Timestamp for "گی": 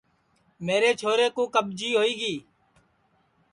2.19-2.35